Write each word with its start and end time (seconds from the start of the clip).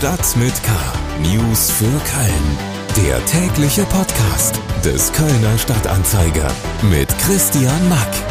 Stadt 0.00 0.34
mit 0.36 0.54
K. 0.62 0.70
News 1.20 1.70
für 1.70 1.84
Köln. 1.84 3.06
Der 3.06 3.22
tägliche 3.26 3.84
Podcast 3.84 4.58
des 4.82 5.12
Kölner 5.12 5.58
Stadtanzeiger 5.58 6.50
mit 6.90 7.06
Christian 7.18 7.86
Mack. 7.90 8.29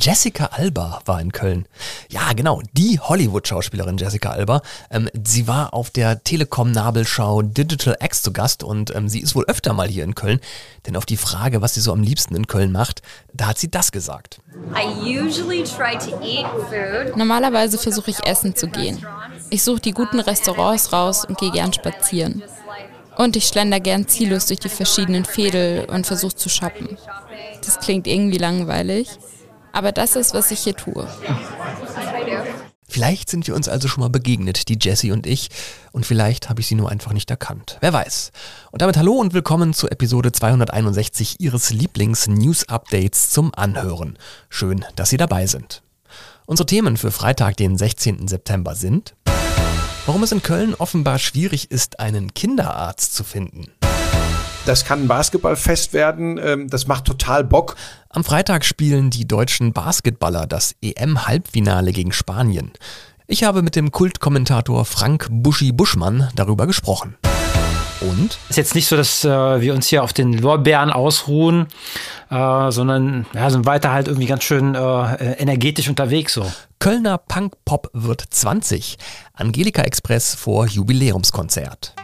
Jessica 0.00 0.46
Alba 0.46 1.02
war 1.04 1.20
in 1.20 1.30
Köln. 1.30 1.66
Ja, 2.08 2.32
genau, 2.34 2.62
die 2.72 2.98
Hollywood-Schauspielerin 2.98 3.98
Jessica 3.98 4.30
Alba. 4.30 4.62
Ähm, 4.90 5.10
sie 5.26 5.46
war 5.46 5.74
auf 5.74 5.90
der 5.90 6.24
Telekom-Nabelschau 6.24 7.42
Digital 7.42 7.98
X 8.00 8.22
zu 8.22 8.32
Gast 8.32 8.62
und 8.62 8.94
ähm, 8.96 9.10
sie 9.10 9.20
ist 9.20 9.34
wohl 9.34 9.44
öfter 9.44 9.74
mal 9.74 9.88
hier 9.88 10.04
in 10.04 10.14
Köln. 10.14 10.40
Denn 10.86 10.96
auf 10.96 11.04
die 11.04 11.18
Frage, 11.18 11.60
was 11.60 11.74
sie 11.74 11.82
so 11.82 11.92
am 11.92 12.02
liebsten 12.02 12.34
in 12.34 12.46
Köln 12.46 12.72
macht, 12.72 13.02
da 13.34 13.48
hat 13.48 13.58
sie 13.58 13.70
das 13.70 13.92
gesagt. 13.92 14.40
Normalerweise 17.14 17.76
versuche 17.76 18.10
ich 18.10 18.26
essen 18.26 18.56
zu 18.56 18.68
gehen. 18.68 19.04
Ich 19.50 19.62
suche 19.62 19.80
die 19.80 19.92
guten 19.92 20.20
Restaurants 20.20 20.94
raus 20.94 21.26
und 21.26 21.36
gehe 21.36 21.50
gern 21.50 21.74
spazieren. 21.74 22.42
Und 23.18 23.36
ich 23.36 23.46
schlender 23.46 23.80
gern 23.80 24.08
ziellos 24.08 24.46
durch 24.46 24.60
die 24.60 24.70
verschiedenen 24.70 25.26
Fädel 25.26 25.84
und 25.90 26.06
versuche 26.06 26.36
zu 26.36 26.48
shoppen. 26.48 26.96
Das 27.62 27.80
klingt 27.80 28.06
irgendwie 28.06 28.38
langweilig. 28.38 29.10
Aber 29.72 29.92
das 29.92 30.16
ist, 30.16 30.34
was 30.34 30.50
ich 30.50 30.60
hier 30.60 30.76
tue. 30.76 31.06
Vielleicht 32.88 33.30
sind 33.30 33.46
wir 33.46 33.54
uns 33.54 33.68
also 33.68 33.86
schon 33.86 34.00
mal 34.02 34.10
begegnet, 34.10 34.68
die 34.68 34.76
Jessie 34.80 35.12
und 35.12 35.24
ich, 35.24 35.48
und 35.92 36.04
vielleicht 36.04 36.48
habe 36.48 36.60
ich 36.60 36.66
sie 36.66 36.74
nur 36.74 36.90
einfach 36.90 37.12
nicht 37.12 37.30
erkannt. 37.30 37.78
Wer 37.80 37.92
weiß. 37.92 38.32
Und 38.72 38.82
damit 38.82 38.96
hallo 38.96 39.12
und 39.12 39.32
willkommen 39.32 39.74
zu 39.74 39.88
Episode 39.88 40.32
261 40.32 41.36
Ihres 41.38 41.70
Lieblings-News-Updates 41.70 43.30
zum 43.30 43.54
Anhören. 43.54 44.18
Schön, 44.48 44.84
dass 44.96 45.10
Sie 45.10 45.18
dabei 45.18 45.46
sind. 45.46 45.82
Unsere 46.46 46.66
Themen 46.66 46.96
für 46.96 47.12
Freitag, 47.12 47.56
den 47.58 47.78
16. 47.78 48.26
September 48.26 48.74
sind, 48.74 49.14
warum 50.06 50.24
es 50.24 50.32
in 50.32 50.42
Köln 50.42 50.74
offenbar 50.74 51.20
schwierig 51.20 51.70
ist, 51.70 52.00
einen 52.00 52.34
Kinderarzt 52.34 53.14
zu 53.14 53.22
finden. 53.22 53.70
Das 54.66 54.84
kann 54.84 55.02
ein 55.02 55.08
Basketballfest 55.08 55.92
werden. 55.92 56.38
Ähm, 56.42 56.68
das 56.68 56.86
macht 56.86 57.06
total 57.06 57.44
Bock. 57.44 57.76
Am 58.10 58.24
Freitag 58.24 58.64
spielen 58.64 59.10
die 59.10 59.26
deutschen 59.26 59.72
Basketballer 59.72 60.46
das 60.46 60.74
EM-Halbfinale 60.82 61.92
gegen 61.92 62.12
Spanien. 62.12 62.72
Ich 63.26 63.44
habe 63.44 63.62
mit 63.62 63.76
dem 63.76 63.90
Kultkommentator 63.90 64.84
Frank 64.84 65.28
Buschi 65.30 65.72
Buschmann 65.72 66.28
darüber 66.34 66.66
gesprochen. 66.66 67.16
Und? 68.00 68.38
Ist 68.48 68.56
jetzt 68.56 68.74
nicht 68.74 68.86
so, 68.86 68.96
dass 68.96 69.24
äh, 69.24 69.60
wir 69.60 69.74
uns 69.74 69.88
hier 69.88 70.02
auf 70.02 70.12
den 70.12 70.32
Lorbeeren 70.32 70.90
ausruhen, 70.90 71.66
äh, 72.30 72.70
sondern 72.70 73.26
ja, 73.34 73.50
sind 73.50 73.66
weiter 73.66 73.92
halt 73.92 74.08
irgendwie 74.08 74.26
ganz 74.26 74.42
schön 74.44 74.74
äh, 74.74 75.32
energetisch 75.34 75.88
unterwegs 75.88 76.32
so. 76.32 76.50
Kölner 76.82 77.18
Punk-Pop 77.18 77.90
wird 77.92 78.24
20. 78.30 78.96
Angelika 79.34 79.82
Express 79.82 80.34
vor 80.34 80.66
Jubiläumskonzert. 80.66 81.94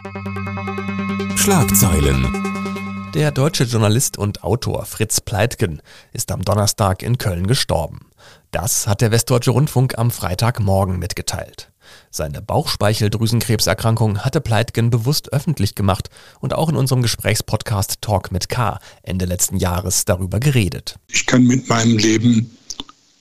Schlagzeilen. 1.35 3.11
Der 3.15 3.31
deutsche 3.31 3.63
Journalist 3.63 4.19
und 4.19 4.43
Autor 4.43 4.85
Fritz 4.85 5.19
Pleitgen 5.19 5.81
ist 6.13 6.31
am 6.31 6.43
Donnerstag 6.43 7.01
in 7.01 7.17
Köln 7.17 7.47
gestorben. 7.47 8.11
Das 8.51 8.85
hat 8.85 9.01
der 9.01 9.09
Westdeutsche 9.09 9.49
Rundfunk 9.49 9.97
am 9.97 10.11
Freitagmorgen 10.11 10.99
mitgeteilt. 10.99 11.71
Seine 12.11 12.43
Bauchspeicheldrüsenkrebserkrankung 12.43 14.19
hatte 14.19 14.41
Pleitgen 14.41 14.91
bewusst 14.91 15.33
öffentlich 15.33 15.73
gemacht 15.73 16.11
und 16.39 16.53
auch 16.53 16.69
in 16.69 16.75
unserem 16.75 17.01
Gesprächspodcast 17.01 18.03
Talk 18.03 18.31
mit 18.31 18.47
K 18.47 18.79
Ende 19.01 19.25
letzten 19.25 19.57
Jahres 19.57 20.05
darüber 20.05 20.39
geredet. 20.39 20.99
Ich 21.07 21.25
kann 21.25 21.45
mit 21.45 21.67
meinem 21.67 21.97
Leben 21.97 22.51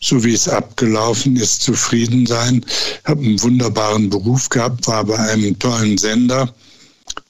so 0.06 0.22
wie 0.24 0.34
es 0.34 0.48
abgelaufen 0.48 1.36
ist, 1.36 1.62
zufrieden 1.62 2.26
sein. 2.26 2.64
Ich 2.66 3.08
habe 3.08 3.22
einen 3.22 3.42
wunderbaren 3.42 4.08
Beruf 4.08 4.48
gehabt, 4.48 4.86
war 4.86 5.04
bei 5.04 5.18
einem 5.18 5.58
tollen 5.58 5.98
Sender 5.98 6.52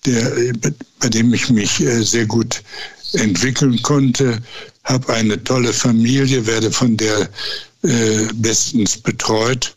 der, 0.05 0.53
bei 1.01 1.09
dem 1.09 1.35
ich 1.35 1.51
mich 1.51 1.81
äh, 1.81 2.03
sehr 2.03 2.27
gut 2.27 2.63
entwickeln 3.13 3.81
konnte, 3.83 4.41
habe 4.85 5.13
eine 5.13 5.43
tolle 5.43 5.73
Familie, 5.73 6.47
werde 6.47 6.71
von 6.71 6.97
der 6.97 7.29
äh, 7.83 8.27
bestens 8.35 8.99
betreut. 8.99 9.75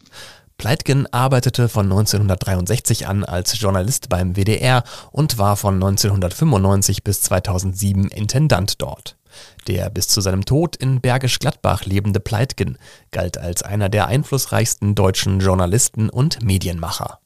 Pleitgen 0.58 1.08
arbeitete 1.14 1.70
von 1.70 1.86
1963 1.86 3.08
an 3.08 3.24
als 3.24 3.60
Journalist 3.60 4.10
beim 4.10 4.36
WDR 4.36 4.84
und 5.12 5.38
war 5.38 5.56
von 5.56 5.76
1995 5.76 7.04
bis 7.04 7.22
2007 7.22 8.10
Intendant 8.10 8.82
dort. 8.82 9.16
Der 9.68 9.90
bis 9.90 10.08
zu 10.08 10.22
seinem 10.22 10.46
Tod 10.46 10.76
in 10.76 11.02
Bergisch 11.02 11.40
Gladbach 11.40 11.86
lebende 11.86 12.20
Pleitgen 12.20 12.78
galt 13.12 13.38
als 13.38 13.64
einer 13.64 13.90
der 13.90 14.08
einflussreichsten 14.08 14.96
deutschen 14.96 15.40
Journalisten 15.40 16.10
und 16.10 16.44
Medienmacher. 16.44 17.20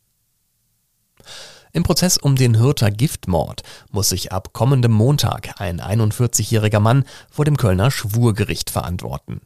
Im 1.76 1.82
Prozess 1.82 2.20
um 2.20 2.36
den 2.36 2.60
Hürter 2.60 2.92
Giftmord 2.92 3.64
muss 3.90 4.10
sich 4.10 4.32
ab 4.32 4.54
kommendem 4.54 4.92
Montag 4.92 5.60
ein 5.60 5.82
41-jähriger 5.82 6.80
Mann 6.80 7.04
vor 7.32 7.46
dem 7.46 7.58
Kölner 7.58 7.90
Schwurgericht 7.90 8.70
verantworten. 8.70 9.42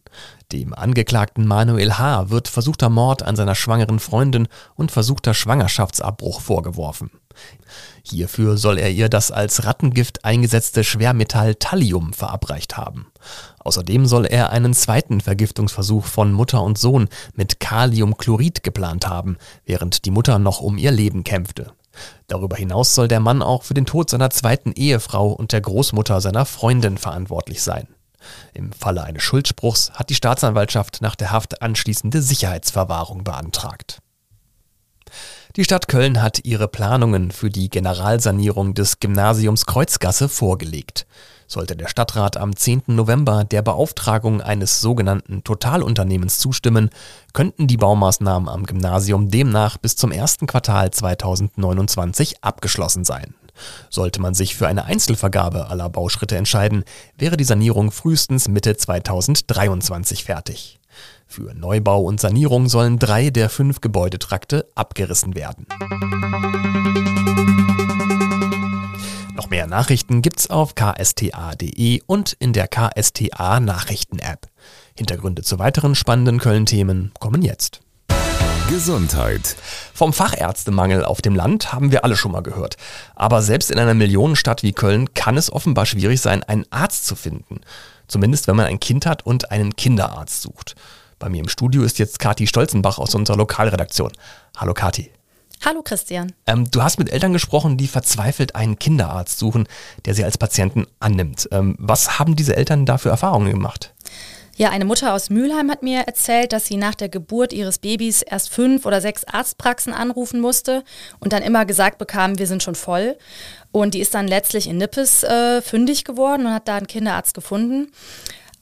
Dem 0.51 0.73
Angeklagten 0.73 1.47
Manuel 1.47 1.93
H. 1.97 2.29
wird 2.29 2.49
versuchter 2.49 2.89
Mord 2.89 3.23
an 3.23 3.37
seiner 3.37 3.55
schwangeren 3.55 3.99
Freundin 3.99 4.49
und 4.75 4.91
versuchter 4.91 5.33
Schwangerschaftsabbruch 5.33 6.41
vorgeworfen. 6.41 7.11
Hierfür 8.03 8.57
soll 8.57 8.77
er 8.77 8.91
ihr 8.91 9.07
das 9.07 9.31
als 9.31 9.63
Rattengift 9.63 10.25
eingesetzte 10.25 10.83
Schwermetall 10.83 11.55
Thallium 11.55 12.11
verabreicht 12.11 12.75
haben. 12.75 13.07
Außerdem 13.59 14.05
soll 14.05 14.25
er 14.25 14.49
einen 14.49 14.73
zweiten 14.73 15.21
Vergiftungsversuch 15.21 16.03
von 16.03 16.33
Mutter 16.33 16.61
und 16.61 16.77
Sohn 16.77 17.07
mit 17.35 17.61
Kaliumchlorid 17.61 18.63
geplant 18.63 19.07
haben, 19.07 19.37
während 19.65 20.03
die 20.03 20.11
Mutter 20.11 20.39
noch 20.39 20.59
um 20.59 20.77
ihr 20.77 20.91
Leben 20.91 21.23
kämpfte. 21.23 21.71
Darüber 22.27 22.55
hinaus 22.55 22.95
soll 22.95 23.07
der 23.07 23.19
Mann 23.19 23.41
auch 23.41 23.63
für 23.63 23.73
den 23.73 23.85
Tod 23.85 24.09
seiner 24.09 24.29
zweiten 24.29 24.71
Ehefrau 24.73 25.31
und 25.31 25.51
der 25.51 25.61
Großmutter 25.61 26.21
seiner 26.21 26.45
Freundin 26.45 26.97
verantwortlich 26.97 27.61
sein. 27.61 27.87
Im 28.53 28.71
Falle 28.71 29.03
eines 29.03 29.23
Schuldspruchs 29.23 29.91
hat 29.93 30.09
die 30.09 30.15
Staatsanwaltschaft 30.15 31.01
nach 31.01 31.15
der 31.15 31.31
Haft 31.31 31.61
anschließende 31.61 32.21
Sicherheitsverwahrung 32.21 33.23
beantragt. 33.23 33.99
Die 35.57 35.63
Stadt 35.63 35.87
Köln 35.87 36.21
hat 36.21 36.45
ihre 36.45 36.67
Planungen 36.67 37.31
für 37.31 37.49
die 37.49 37.71
Generalsanierung 37.71 38.75
des 38.75 38.99
Gymnasiums 38.99 39.65
Kreuzgasse 39.65 40.29
vorgelegt. 40.29 41.07
Sollte 41.47 41.75
der 41.75 41.87
Stadtrat 41.87 42.37
am 42.37 42.55
10. 42.55 42.83
November 42.89 43.43
der 43.43 43.63
Beauftragung 43.63 44.39
eines 44.39 44.81
sogenannten 44.81 45.43
Totalunternehmens 45.43 46.37
zustimmen, 46.37 46.91
könnten 47.33 47.65
die 47.65 47.77
Baumaßnahmen 47.77 48.47
am 48.47 48.67
Gymnasium 48.67 49.31
demnach 49.31 49.79
bis 49.79 49.95
zum 49.95 50.11
ersten 50.11 50.45
Quartal 50.45 50.91
2029 50.91 52.43
abgeschlossen 52.43 53.03
sein. 53.03 53.33
Sollte 53.89 54.21
man 54.21 54.35
sich 54.35 54.55
für 54.55 54.67
eine 54.67 54.85
Einzelvergabe 54.85 55.71
aller 55.71 55.89
Bauschritte 55.89 56.37
entscheiden, 56.37 56.83
wäre 57.17 57.35
die 57.35 57.43
Sanierung 57.43 57.89
frühestens 57.89 58.47
Mitte 58.47 58.77
2023 58.77 60.23
fertig. 60.23 60.77
Für 61.27 61.53
Neubau 61.53 62.01
und 62.01 62.19
Sanierung 62.19 62.69
sollen 62.69 62.97
drei 62.97 63.29
der 63.29 63.49
fünf 63.49 63.81
Gebäudetrakte 63.81 64.69
abgerissen 64.75 65.35
werden. 65.35 65.67
Noch 69.35 69.49
mehr 69.49 69.67
Nachrichten 69.67 70.21
gibt's 70.21 70.49
auf 70.49 70.73
ksta.de 70.73 72.01
und 72.07 72.33
in 72.39 72.53
der 72.53 72.67
KSTA 72.67 73.59
Nachrichten-App. 73.59 74.47
Hintergründe 74.95 75.43
zu 75.43 75.59
weiteren 75.59 75.93
spannenden 75.93 76.39
Köln-Themen 76.39 77.11
kommen 77.19 77.43
jetzt. 77.43 77.81
Gesundheit. 78.69 79.55
Vom 79.93 80.11
Fachärztemangel 80.11 81.05
auf 81.05 81.21
dem 81.21 81.35
Land 81.35 81.71
haben 81.71 81.91
wir 81.91 82.03
alle 82.03 82.17
schon 82.17 82.31
mal 82.31 82.41
gehört. 82.41 82.75
Aber 83.15 83.41
selbst 83.41 83.69
in 83.69 83.79
einer 83.79 83.93
Millionenstadt 83.93 84.63
wie 84.63 84.73
Köln 84.73 85.13
kann 85.13 85.37
es 85.37 85.51
offenbar 85.51 85.85
schwierig 85.85 86.19
sein, 86.19 86.43
einen 86.43 86.65
Arzt 86.69 87.05
zu 87.05 87.15
finden. 87.15 87.61
Zumindest 88.07 88.47
wenn 88.47 88.55
man 88.55 88.65
ein 88.65 88.79
Kind 88.79 89.05
hat 89.05 89.25
und 89.25 89.51
einen 89.51 89.75
Kinderarzt 89.75 90.41
sucht. 90.41 90.75
Bei 91.19 91.29
mir 91.29 91.39
im 91.39 91.49
Studio 91.49 91.81
ist 91.81 91.97
jetzt 91.97 92.19
Kati 92.19 92.45
Stolzenbach 92.45 92.99
aus 92.99 93.15
unserer 93.15 93.37
Lokalredaktion. 93.37 94.11
Hallo 94.55 94.75
Kati. 94.75 95.11
Hallo 95.65 95.81
Christian. 95.81 96.31
Ähm, 96.45 96.69
du 96.69 96.83
hast 96.83 96.99
mit 96.99 97.11
Eltern 97.11 97.33
gesprochen, 97.33 97.77
die 97.77 97.87
verzweifelt 97.87 98.55
einen 98.55 98.77
Kinderarzt 98.77 99.39
suchen, 99.39 99.67
der 100.05 100.13
sie 100.13 100.23
als 100.23 100.37
Patienten 100.37 100.85
annimmt. 100.99 101.49
Ähm, 101.51 101.75
was 101.79 102.19
haben 102.19 102.35
diese 102.35 102.55
Eltern 102.55 102.85
da 102.85 102.99
für 102.99 103.09
Erfahrungen 103.09 103.49
gemacht? 103.49 103.95
Ja, 104.57 104.69
eine 104.69 104.85
Mutter 104.85 105.13
aus 105.13 105.31
Mülheim 105.31 105.71
hat 105.71 105.81
mir 105.81 106.01
erzählt, 106.01 106.53
dass 106.53 106.67
sie 106.67 106.77
nach 106.77 106.95
der 106.95 107.09
Geburt 107.09 107.51
ihres 107.51 107.79
Babys 107.79 108.21
erst 108.21 108.49
fünf 108.49 108.85
oder 108.85 109.01
sechs 109.01 109.23
Arztpraxen 109.23 109.93
anrufen 109.93 110.39
musste 110.39 110.83
und 111.19 111.33
dann 111.33 111.41
immer 111.41 111.65
gesagt 111.65 111.97
bekam, 111.97 112.37
wir 112.37 112.47
sind 112.47 112.61
schon 112.61 112.75
voll. 112.75 113.17
Und 113.71 113.95
die 113.95 113.99
ist 113.99 114.13
dann 114.13 114.27
letztlich 114.27 114.67
in 114.67 114.77
Nippes 114.77 115.23
äh, 115.23 115.63
fündig 115.63 116.05
geworden 116.05 116.45
und 116.45 116.53
hat 116.53 116.67
da 116.67 116.77
einen 116.77 116.87
Kinderarzt 116.87 117.33
gefunden. 117.33 117.91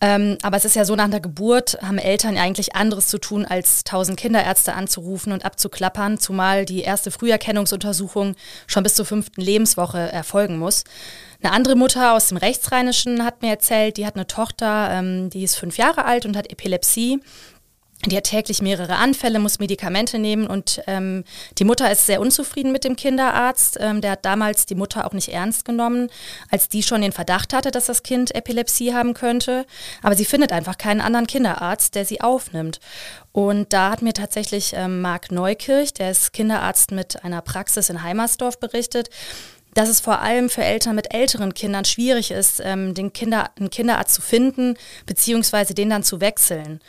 Ähm, 0.05 0.37
aber 0.43 0.55
es 0.55 0.65
ist 0.65 0.75
ja 0.75 0.85
so, 0.85 0.95
nach 0.95 1.09
der 1.09 1.19
Geburt 1.19 1.79
haben 1.81 1.97
Eltern 1.97 2.37
eigentlich 2.37 2.75
anderes 2.75 3.07
zu 3.07 3.17
tun, 3.17 3.43
als 3.43 3.83
tausend 3.83 4.19
Kinderärzte 4.19 4.75
anzurufen 4.75 5.33
und 5.33 5.43
abzuklappern, 5.43 6.19
zumal 6.19 6.65
die 6.65 6.81
erste 6.81 7.09
Früherkennungsuntersuchung 7.09 8.35
schon 8.67 8.83
bis 8.83 8.93
zur 8.93 9.07
fünften 9.07 9.41
Lebenswoche 9.41 9.97
erfolgen 9.97 10.59
muss. 10.59 10.83
Eine 11.41 11.53
andere 11.53 11.75
Mutter 11.75 12.13
aus 12.13 12.27
dem 12.27 12.37
Rechtsrheinischen 12.37 13.25
hat 13.25 13.41
mir 13.41 13.49
erzählt, 13.49 13.97
die 13.97 14.05
hat 14.05 14.15
eine 14.15 14.27
Tochter, 14.27 14.89
ähm, 14.91 15.31
die 15.31 15.43
ist 15.43 15.55
fünf 15.55 15.79
Jahre 15.79 16.05
alt 16.05 16.27
und 16.27 16.37
hat 16.37 16.51
Epilepsie 16.51 17.19
Die 18.05 18.15
hat 18.15 18.25
täglich 18.25 18.61
mehrere 18.61 18.97
Anfälle, 18.97 19.39
muss 19.39 19.59
Medikamente 19.59 20.19
nehmen 20.19 20.45
und 20.45 20.81
ähm, 20.85 21.23
die 21.57 21.63
Mutter 21.63 21.91
ist 21.91 22.05
sehr 22.05 22.21
unzufrieden 22.21 22.71
mit 22.71 22.83
dem 22.83 22.95
Kinderarzt. 22.95 23.77
Ähm, 23.79 24.01
der 24.01 24.11
hat 24.11 24.25
damals 24.25 24.67
die 24.67 24.75
Mutter 24.75 25.07
auch 25.07 25.13
nicht 25.13 25.29
ernst 25.29 25.65
genommen, 25.65 26.09
als 26.51 26.69
die 26.69 26.83
schon 26.83 27.01
den 27.01 27.11
Verdacht 27.11 27.53
hatte, 27.53 27.71
dass 27.71 27.87
das 27.87 28.03
Kind 28.03 28.35
Epilepsie 28.35 28.93
haben 28.93 29.15
könnte. 29.15 29.65
Aber 30.03 30.15
sie 30.15 30.25
findet 30.25 30.51
einfach 30.51 30.77
keinen 30.77 31.01
anderen 31.01 31.25
Kinderarzt, 31.25 31.95
der 31.95 32.05
sie 32.05 32.21
aufnimmt. 32.21 32.79
Und 33.31 33.73
da 33.73 33.91
hat 33.91 34.01
mir 34.01 34.13
tatsächlich 34.13 34.73
ähm, 34.75 35.01
Marc 35.01 35.31
Neukirch, 35.31 35.93
der 35.93 36.11
ist 36.11 36.31
Kinderarzt 36.31 36.91
mit 36.91 37.23
einer 37.23 37.41
Praxis 37.41 37.89
in 37.89 38.03
Heimersdorf, 38.03 38.59
berichtet, 38.59 39.09
dass 39.73 39.89
es 39.89 39.99
vor 39.99 40.21
allem 40.21 40.49
für 40.49 40.63
Eltern 40.63 40.95
mit 40.95 41.13
älteren 41.13 41.53
Kindern 41.53 41.85
schwierig 41.85 42.31
ist, 42.31 42.61
ähm, 42.63 42.93
den 42.93 43.13
Kinder, 43.13 43.49
einen 43.57 43.69
Kinderarzt 43.69 44.13
zu 44.13 44.21
finden, 44.21 44.75
beziehungsweise 45.05 45.73
den 45.73 45.89
dann 45.89 46.03
zu 46.03 46.21
wechseln. 46.21 46.79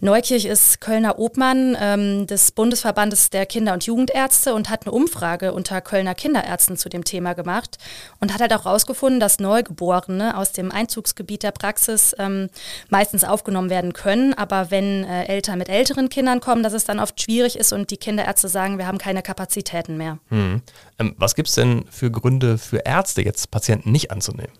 Neukirch 0.00 0.46
ist 0.46 0.80
Kölner 0.80 1.18
Obmann 1.18 1.76
ähm, 1.78 2.26
des 2.26 2.52
Bundesverbandes 2.52 3.28
der 3.28 3.44
Kinder- 3.44 3.74
und 3.74 3.84
Jugendärzte 3.84 4.54
und 4.54 4.70
hat 4.70 4.86
eine 4.86 4.92
Umfrage 4.92 5.52
unter 5.52 5.80
Kölner 5.82 6.14
Kinderärzten 6.14 6.78
zu 6.78 6.88
dem 6.88 7.04
Thema 7.04 7.34
gemacht 7.34 7.76
und 8.18 8.32
hat 8.32 8.40
halt 8.40 8.54
auch 8.54 8.64
herausgefunden, 8.64 9.20
dass 9.20 9.40
Neugeborene 9.40 10.36
aus 10.36 10.52
dem 10.52 10.72
Einzugsgebiet 10.72 11.42
der 11.42 11.52
Praxis 11.52 12.14
ähm, 12.18 12.48
meistens 12.88 13.24
aufgenommen 13.24 13.68
werden 13.68 13.92
können. 13.92 14.32
Aber 14.32 14.70
wenn 14.70 15.04
äh, 15.04 15.24
Eltern 15.24 15.58
mit 15.58 15.68
älteren 15.68 16.08
Kindern 16.08 16.40
kommen, 16.40 16.62
dass 16.62 16.72
es 16.72 16.84
dann 16.84 16.98
oft 16.98 17.20
schwierig 17.20 17.58
ist 17.58 17.72
und 17.72 17.90
die 17.90 17.98
Kinderärzte 17.98 18.48
sagen, 18.48 18.78
wir 18.78 18.86
haben 18.86 18.98
keine 18.98 19.22
Kapazitäten 19.22 19.98
mehr. 19.98 20.18
Hm. 20.28 20.62
Ähm, 20.98 21.14
was 21.18 21.34
gibt 21.34 21.48
es 21.48 21.54
denn 21.54 21.84
für 21.90 22.10
Gründe 22.10 22.56
für 22.56 22.78
Ärzte, 22.78 23.22
jetzt 23.22 23.50
Patienten 23.50 23.92
nicht 23.92 24.10
anzunehmen? 24.10 24.52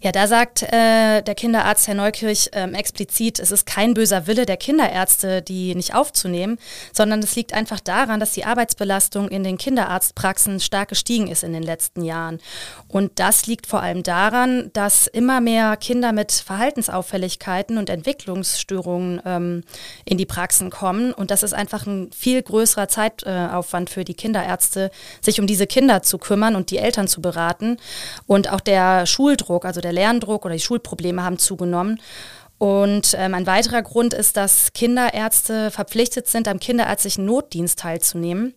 Ja, 0.00 0.12
da 0.12 0.28
sagt 0.28 0.62
äh, 0.62 1.22
der 1.22 1.34
Kinderarzt 1.34 1.88
Herr 1.88 1.94
Neukirch 1.94 2.50
ähm, 2.52 2.74
explizit, 2.74 3.40
es 3.40 3.50
ist 3.50 3.66
kein 3.66 3.94
böser 3.94 4.28
Wille 4.28 4.46
der 4.46 4.56
Kinderärzte, 4.56 5.42
die 5.42 5.74
nicht 5.74 5.92
aufzunehmen, 5.92 6.58
sondern 6.92 7.18
es 7.20 7.34
liegt 7.34 7.52
einfach 7.52 7.80
daran, 7.80 8.20
dass 8.20 8.30
die 8.30 8.44
Arbeitsbelastung 8.44 9.28
in 9.28 9.42
den 9.42 9.58
Kinderarztpraxen 9.58 10.60
stark 10.60 10.90
gestiegen 10.90 11.26
ist 11.26 11.42
in 11.42 11.52
den 11.52 11.64
letzten 11.64 12.04
Jahren. 12.04 12.38
Und 12.86 13.18
das 13.18 13.46
liegt 13.48 13.66
vor 13.66 13.82
allem 13.82 14.04
daran, 14.04 14.70
dass 14.72 15.08
immer 15.08 15.40
mehr 15.40 15.76
Kinder 15.76 16.12
mit 16.12 16.30
Verhaltensauffälligkeiten 16.30 17.76
und 17.76 17.90
Entwicklungsstörungen 17.90 19.20
ähm, 19.26 19.64
in 20.04 20.16
die 20.16 20.26
Praxen 20.26 20.70
kommen. 20.70 21.12
Und 21.12 21.32
das 21.32 21.42
ist 21.42 21.54
einfach 21.54 21.86
ein 21.86 22.12
viel 22.12 22.40
größerer 22.40 22.86
Zeitaufwand 22.86 23.90
für 23.90 24.04
die 24.04 24.14
Kinderärzte, 24.14 24.92
sich 25.20 25.40
um 25.40 25.48
diese 25.48 25.66
Kinder 25.66 26.02
zu 26.02 26.18
kümmern 26.18 26.54
und 26.54 26.70
die 26.70 26.78
Eltern 26.78 27.08
zu 27.08 27.20
beraten. 27.20 27.78
Und 28.26 28.52
auch 28.52 28.60
der 28.60 29.04
Schuldruck, 29.04 29.64
also 29.64 29.80
der 29.80 29.87
der 29.88 29.94
Lerndruck 29.94 30.44
oder 30.44 30.54
die 30.54 30.60
Schulprobleme 30.60 31.22
haben 31.22 31.38
zugenommen. 31.38 32.00
Und 32.58 33.14
ähm, 33.16 33.34
ein 33.34 33.46
weiterer 33.46 33.82
Grund 33.82 34.14
ist, 34.14 34.36
dass 34.36 34.72
Kinderärzte 34.72 35.70
verpflichtet 35.70 36.26
sind, 36.26 36.48
am 36.48 36.58
kinderärztlichen 36.58 37.24
Notdienst 37.24 37.78
teilzunehmen. 37.78 38.54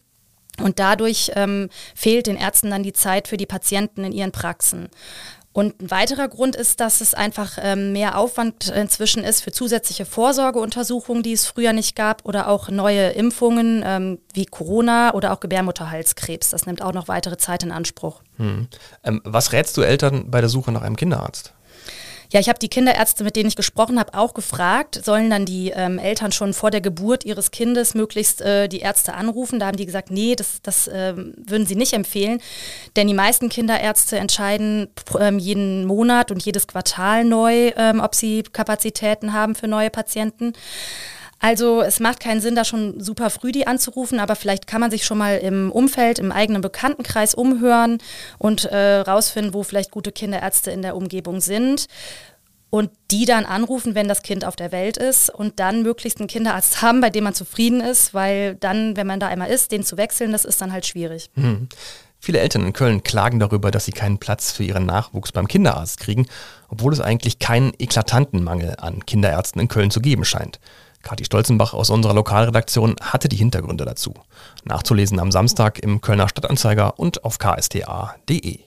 Und 0.61 0.79
dadurch 0.79 1.31
ähm, 1.35 1.69
fehlt 1.95 2.27
den 2.27 2.35
Ärzten 2.35 2.71
dann 2.71 2.83
die 2.83 2.93
Zeit 2.93 3.27
für 3.27 3.37
die 3.37 3.45
Patienten 3.45 4.03
in 4.03 4.11
ihren 4.11 4.31
Praxen. 4.31 4.89
Und 5.53 5.81
ein 5.81 5.91
weiterer 5.91 6.29
Grund 6.29 6.55
ist, 6.55 6.79
dass 6.79 7.01
es 7.01 7.13
einfach 7.13 7.57
ähm, 7.61 7.91
mehr 7.91 8.17
Aufwand 8.17 8.69
inzwischen 8.69 9.23
ist 9.23 9.41
für 9.41 9.51
zusätzliche 9.51 10.05
Vorsorgeuntersuchungen, 10.05 11.23
die 11.23 11.33
es 11.33 11.45
früher 11.45 11.73
nicht 11.73 11.95
gab, 11.95 12.25
oder 12.25 12.47
auch 12.47 12.69
neue 12.69 13.09
Impfungen 13.09 13.83
ähm, 13.85 14.19
wie 14.33 14.45
Corona 14.45 15.13
oder 15.13 15.33
auch 15.33 15.41
Gebärmutterhalskrebs. 15.41 16.51
Das 16.51 16.65
nimmt 16.65 16.81
auch 16.81 16.93
noch 16.93 17.09
weitere 17.09 17.37
Zeit 17.37 17.63
in 17.63 17.71
Anspruch. 17.71 18.21
Hm. 18.37 18.67
Ähm, 19.03 19.21
was 19.25 19.51
rätst 19.51 19.75
du 19.75 19.81
Eltern 19.81 20.31
bei 20.31 20.39
der 20.39 20.49
Suche 20.49 20.71
nach 20.71 20.83
einem 20.83 20.95
Kinderarzt? 20.95 21.53
Ja, 22.31 22.39
ich 22.39 22.47
habe 22.47 22.59
die 22.59 22.69
Kinderärzte, 22.69 23.25
mit 23.25 23.35
denen 23.35 23.49
ich 23.49 23.57
gesprochen 23.57 23.99
habe, 23.99 24.13
auch 24.13 24.33
gefragt, 24.33 25.03
sollen 25.03 25.29
dann 25.29 25.45
die 25.45 25.71
ähm, 25.75 25.99
Eltern 25.99 26.31
schon 26.31 26.53
vor 26.53 26.71
der 26.71 26.79
Geburt 26.79 27.25
ihres 27.25 27.51
Kindes 27.51 27.93
möglichst 27.93 28.41
äh, 28.41 28.69
die 28.69 28.79
Ärzte 28.79 29.13
anrufen? 29.13 29.59
Da 29.59 29.67
haben 29.67 29.75
die 29.75 29.85
gesagt, 29.85 30.11
nee, 30.11 30.35
das, 30.35 30.61
das 30.63 30.87
äh, 30.87 31.13
würden 31.15 31.67
sie 31.67 31.75
nicht 31.75 31.91
empfehlen, 31.91 32.41
denn 32.95 33.09
die 33.09 33.13
meisten 33.13 33.49
Kinderärzte 33.49 34.17
entscheiden 34.17 34.87
ähm, 35.19 35.39
jeden 35.39 35.85
Monat 35.85 36.31
und 36.31 36.43
jedes 36.43 36.67
Quartal 36.67 37.25
neu, 37.25 37.73
ähm, 37.75 37.99
ob 37.99 38.15
sie 38.15 38.43
Kapazitäten 38.43 39.33
haben 39.33 39.53
für 39.53 39.67
neue 39.67 39.89
Patienten. 39.89 40.53
Also 41.41 41.81
es 41.81 41.99
macht 41.99 42.19
keinen 42.19 42.39
Sinn, 42.39 42.55
da 42.55 42.63
schon 42.63 43.01
super 43.01 43.31
früh 43.31 43.51
die 43.51 43.65
anzurufen, 43.65 44.19
aber 44.19 44.35
vielleicht 44.35 44.67
kann 44.67 44.79
man 44.79 44.91
sich 44.91 45.05
schon 45.05 45.17
mal 45.17 45.37
im 45.39 45.71
Umfeld, 45.71 46.19
im 46.19 46.31
eigenen 46.31 46.61
Bekanntenkreis 46.61 47.33
umhören 47.33 47.97
und 48.37 48.65
äh, 48.65 48.99
rausfinden, 48.99 49.53
wo 49.55 49.63
vielleicht 49.63 49.89
gute 49.89 50.11
Kinderärzte 50.11 50.69
in 50.69 50.83
der 50.83 50.95
Umgebung 50.95 51.41
sind 51.41 51.87
und 52.69 52.91
die 53.09 53.25
dann 53.25 53.45
anrufen, 53.45 53.95
wenn 53.95 54.07
das 54.07 54.21
Kind 54.21 54.45
auf 54.45 54.55
der 54.55 54.71
Welt 54.71 54.97
ist 54.97 55.29
und 55.29 55.59
dann 55.59 55.81
möglichst 55.81 56.19
einen 56.19 56.27
Kinderarzt 56.27 56.83
haben, 56.83 57.01
bei 57.01 57.09
dem 57.09 57.23
man 57.23 57.33
zufrieden 57.33 57.81
ist, 57.81 58.13
weil 58.13 58.55
dann, 58.55 58.95
wenn 58.95 59.07
man 59.07 59.19
da 59.19 59.27
einmal 59.27 59.49
ist, 59.49 59.71
den 59.71 59.83
zu 59.83 59.97
wechseln, 59.97 60.31
das 60.31 60.45
ist 60.45 60.61
dann 60.61 60.71
halt 60.71 60.85
schwierig. 60.85 61.31
Hm. 61.33 61.67
Viele 62.19 62.39
Eltern 62.39 62.63
in 62.67 62.73
Köln 62.73 63.01
klagen 63.01 63.39
darüber, 63.39 63.71
dass 63.71 63.85
sie 63.85 63.91
keinen 63.91 64.19
Platz 64.19 64.51
für 64.51 64.63
ihren 64.63 64.85
Nachwuchs 64.85 65.31
beim 65.31 65.47
Kinderarzt 65.47 65.99
kriegen, 65.99 66.27
obwohl 66.69 66.93
es 66.93 67.01
eigentlich 67.01 67.39
keinen 67.39 67.73
eklatanten 67.79 68.43
Mangel 68.43 68.75
an 68.77 69.03
Kinderärzten 69.07 69.59
in 69.59 69.67
Köln 69.67 69.89
zu 69.89 70.01
geben 70.01 70.23
scheint. 70.23 70.59
Kathi 71.01 71.25
Stolzenbach 71.25 71.73
aus 71.73 71.89
unserer 71.89 72.13
Lokalredaktion 72.13 72.95
hatte 73.01 73.29
die 73.29 73.35
Hintergründe 73.35 73.85
dazu. 73.85 74.13
Nachzulesen 74.63 75.19
am 75.19 75.31
Samstag 75.31 75.79
im 75.79 76.01
Kölner 76.01 76.29
Stadtanzeiger 76.29 76.99
und 76.99 77.23
auf 77.23 77.37
ksta.de. 77.39 78.59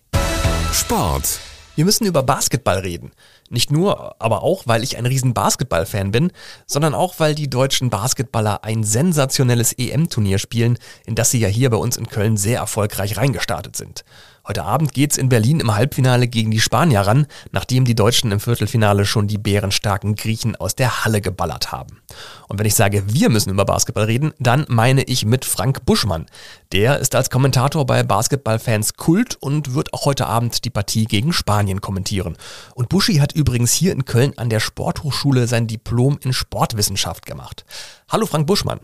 Sport. 0.72 1.40
Wir 1.76 1.84
müssen 1.84 2.06
über 2.06 2.22
Basketball 2.22 2.78
reden. 2.78 3.10
Nicht 3.50 3.72
nur, 3.72 4.14
aber 4.20 4.42
auch, 4.42 4.62
weil 4.66 4.82
ich 4.84 4.96
ein 4.96 5.06
riesen 5.06 5.34
Basketball-Fan 5.34 6.12
bin, 6.12 6.30
sondern 6.66 6.94
auch, 6.94 7.14
weil 7.18 7.34
die 7.34 7.50
deutschen 7.50 7.90
Basketballer 7.90 8.62
ein 8.62 8.84
sensationelles 8.84 9.72
EM-Turnier 9.72 10.38
spielen, 10.38 10.78
in 11.04 11.14
das 11.14 11.30
sie 11.30 11.40
ja 11.40 11.48
hier 11.48 11.70
bei 11.70 11.76
uns 11.76 11.96
in 11.96 12.08
Köln 12.08 12.36
sehr 12.36 12.60
erfolgreich 12.60 13.16
reingestartet 13.16 13.76
sind. 13.76 14.04
Heute 14.46 14.64
Abend 14.64 14.92
geht's 14.92 15.16
in 15.16 15.30
Berlin 15.30 15.60
im 15.60 15.74
Halbfinale 15.74 16.28
gegen 16.28 16.50
die 16.50 16.60
Spanier 16.60 17.00
ran, 17.00 17.26
nachdem 17.52 17.86
die 17.86 17.94
Deutschen 17.94 18.30
im 18.30 18.40
Viertelfinale 18.40 19.06
schon 19.06 19.26
die 19.26 19.38
bärenstarken 19.38 20.16
Griechen 20.16 20.54
aus 20.54 20.74
der 20.74 21.02
Halle 21.02 21.22
geballert 21.22 21.72
haben. 21.72 22.02
Und 22.48 22.58
wenn 22.58 22.66
ich 22.66 22.74
sage, 22.74 23.04
wir 23.06 23.30
müssen 23.30 23.48
über 23.48 23.64
Basketball 23.64 24.04
reden, 24.04 24.34
dann 24.38 24.66
meine 24.68 25.02
ich 25.04 25.24
mit 25.24 25.46
Frank 25.46 25.86
Buschmann. 25.86 26.26
Der 26.72 26.98
ist 26.98 27.14
als 27.14 27.30
Kommentator 27.30 27.86
bei 27.86 28.02
Basketballfans 28.02 28.94
Kult 28.94 29.36
und 29.40 29.74
wird 29.74 29.94
auch 29.94 30.04
heute 30.04 30.26
Abend 30.26 30.66
die 30.66 30.70
Partie 30.70 31.06
gegen 31.06 31.32
Spanien 31.32 31.80
kommentieren. 31.80 32.36
Und 32.74 32.90
Buschi 32.90 33.14
hat 33.14 33.32
übrigens 33.32 33.72
hier 33.72 33.92
in 33.92 34.04
Köln 34.04 34.36
an 34.36 34.50
der 34.50 34.60
Sporthochschule 34.60 35.46
sein 35.46 35.68
Diplom 35.68 36.18
in 36.22 36.34
Sportwissenschaft 36.34 37.24
gemacht. 37.24 37.64
Hallo 38.10 38.26
Frank 38.26 38.46
Buschmann. 38.46 38.80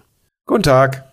Guten 0.47 0.63
Tag. 0.63 1.10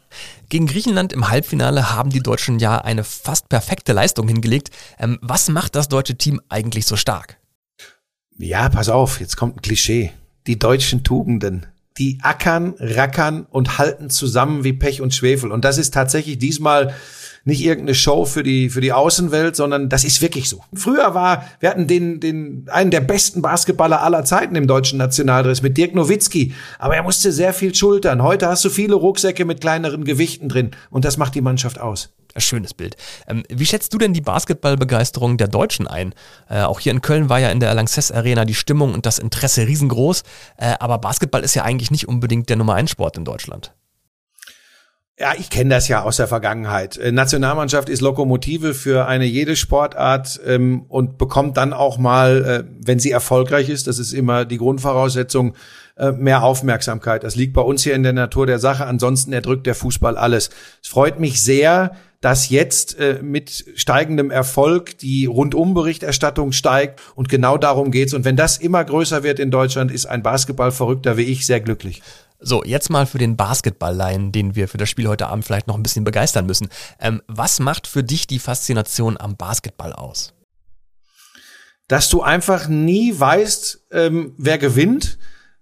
Gegen 0.49 0.67
Griechenland 0.67 1.13
im 1.13 1.29
Halbfinale 1.29 1.91
haben 1.91 2.09
die 2.09 2.21
Deutschen 2.21 2.59
ja 2.59 2.79
eine 2.79 3.03
fast 3.03 3.49
perfekte 3.49 3.93
Leistung 3.93 4.27
hingelegt. 4.27 4.71
Ähm, 4.99 5.19
was 5.21 5.49
macht 5.49 5.75
das 5.75 5.89
deutsche 5.89 6.17
Team 6.17 6.41
eigentlich 6.49 6.85
so 6.85 6.95
stark? 6.95 7.37
Ja, 8.37 8.69
pass 8.69 8.89
auf, 8.89 9.19
jetzt 9.19 9.35
kommt 9.35 9.57
ein 9.57 9.61
Klischee. 9.61 10.11
Die 10.45 10.59
deutschen 10.59 11.03
Tugenden. 11.03 11.65
Die 11.97 12.19
ackern, 12.21 12.75
rackern 12.79 13.47
und 13.49 13.77
halten 13.77 14.09
zusammen 14.09 14.63
wie 14.63 14.73
Pech 14.73 15.01
und 15.01 15.13
Schwefel. 15.13 15.51
Und 15.51 15.65
das 15.65 15.77
ist 15.77 15.93
tatsächlich 15.93 16.37
diesmal 16.37 16.93
nicht 17.47 17.63
irgendeine 17.63 17.95
Show 17.95 18.25
für 18.25 18.43
die, 18.43 18.69
für 18.69 18.81
die 18.81 18.91
Außenwelt, 18.91 19.55
sondern 19.55 19.87
das 19.87 20.03
ist 20.03 20.21
wirklich 20.21 20.49
so. 20.49 20.63
Früher 20.73 21.15
war, 21.15 21.47
wir 21.61 21.69
hatten 21.69 21.87
den, 21.87 22.19
den, 22.19 22.65
einen 22.69 22.91
der 22.91 22.99
besten 22.99 23.41
Basketballer 23.41 24.01
aller 24.01 24.25
Zeiten 24.25 24.55
im 24.57 24.67
deutschen 24.67 24.97
Nationaldress 24.97 25.61
mit 25.61 25.77
Dirk 25.77 25.95
Nowitzki. 25.95 26.53
Aber 26.77 26.97
er 26.97 27.03
musste 27.03 27.31
sehr 27.31 27.53
viel 27.53 27.73
schultern. 27.73 28.21
Heute 28.21 28.47
hast 28.49 28.65
du 28.65 28.69
viele 28.69 28.95
Rucksäcke 28.95 29.45
mit 29.45 29.61
kleineren 29.61 30.03
Gewichten 30.03 30.49
drin. 30.49 30.71
Und 30.89 31.05
das 31.05 31.15
macht 31.15 31.35
die 31.35 31.41
Mannschaft 31.41 31.79
aus. 31.79 32.09
Schönes 32.37 32.73
Bild. 32.73 32.95
Ähm, 33.27 33.43
wie 33.49 33.65
schätzt 33.65 33.93
du 33.93 33.97
denn 33.97 34.13
die 34.13 34.21
Basketballbegeisterung 34.21 35.37
der 35.37 35.47
Deutschen 35.47 35.87
ein? 35.87 36.13
Äh, 36.49 36.61
auch 36.61 36.79
hier 36.79 36.91
in 36.91 37.01
Köln 37.01 37.29
war 37.29 37.39
ja 37.39 37.49
in 37.49 37.59
der 37.59 37.73
Lanxess 37.73 38.11
Arena 38.11 38.45
die 38.45 38.55
Stimmung 38.55 38.93
und 38.93 39.05
das 39.05 39.19
Interesse 39.19 39.67
riesengroß. 39.67 40.23
Äh, 40.57 40.75
aber 40.79 40.97
Basketball 40.99 41.43
ist 41.43 41.55
ja 41.55 41.63
eigentlich 41.63 41.91
nicht 41.91 42.07
unbedingt 42.07 42.49
der 42.49 42.57
Nummer 42.57 42.75
1 42.75 42.91
Sport 42.91 43.17
in 43.17 43.25
Deutschland. 43.25 43.73
Ja, 45.19 45.33
ich 45.35 45.49
kenne 45.49 45.71
das 45.71 45.87
ja 45.87 46.03
aus 46.03 46.17
der 46.17 46.27
Vergangenheit. 46.27 46.95
Äh, 46.97 47.11
Nationalmannschaft 47.11 47.89
ist 47.89 48.01
Lokomotive 48.01 48.75
für 48.75 49.07
eine 49.07 49.25
jede 49.25 49.55
Sportart 49.55 50.39
ähm, 50.45 50.85
und 50.89 51.17
bekommt 51.17 51.57
dann 51.57 51.73
auch 51.73 51.97
mal, 51.97 52.45
äh, 52.45 52.63
wenn 52.85 52.99
sie 52.99 53.09
erfolgreich 53.09 53.67
ist, 53.69 53.87
das 53.87 53.97
ist 53.97 54.13
immer 54.13 54.45
die 54.45 54.59
Grundvoraussetzung, 54.59 55.55
äh, 55.95 56.11
mehr 56.11 56.43
Aufmerksamkeit. 56.43 57.23
Das 57.23 57.35
liegt 57.35 57.53
bei 57.53 57.63
uns 57.63 57.81
hier 57.81 57.95
in 57.95 58.03
der 58.03 58.13
Natur 58.13 58.45
der 58.45 58.59
Sache. 58.59 58.85
Ansonsten 58.85 59.33
erdrückt 59.33 59.65
der 59.65 59.73
Fußball 59.73 60.15
alles. 60.17 60.51
Es 60.83 60.89
freut 60.89 61.19
mich 61.19 61.41
sehr, 61.41 61.93
dass 62.21 62.49
jetzt 62.49 62.97
äh, 62.99 63.19
mit 63.21 63.65
steigendem 63.75 64.31
Erfolg 64.31 64.97
die 64.97 65.25
Rundumberichterstattung 65.25 66.51
steigt 66.51 66.99
und 67.15 67.29
genau 67.29 67.57
darum 67.57 67.91
geht's. 67.91 68.13
Und 68.13 68.25
wenn 68.25 68.35
das 68.35 68.57
immer 68.57 68.83
größer 68.83 69.23
wird 69.23 69.39
in 69.39 69.51
Deutschland, 69.51 69.91
ist 69.91 70.05
ein 70.05 70.23
Basketballverrückter 70.23 71.17
wie 71.17 71.23
ich 71.23 71.45
sehr 71.45 71.59
glücklich. 71.59 72.01
So, 72.39 72.63
jetzt 72.63 72.89
mal 72.89 73.05
für 73.05 73.17
den 73.17 73.35
Basketballlein, 73.35 74.31
den 74.31 74.55
wir 74.55 74.67
für 74.67 74.77
das 74.77 74.89
Spiel 74.89 75.07
heute 75.07 75.27
Abend 75.27 75.45
vielleicht 75.45 75.67
noch 75.67 75.75
ein 75.75 75.83
bisschen 75.83 76.03
begeistern 76.03 76.45
müssen. 76.45 76.69
Ähm, 76.99 77.21
was 77.27 77.59
macht 77.59 77.87
für 77.87 78.03
dich 78.03 78.27
die 78.27 78.39
Faszination 78.39 79.17
am 79.17 79.35
Basketball 79.35 79.93
aus? 79.93 80.33
Dass 81.87 82.09
du 82.09 82.21
einfach 82.21 82.67
nie 82.67 83.17
weißt, 83.17 83.87
ähm, 83.91 84.33
wer 84.37 84.57
gewinnt 84.57 85.17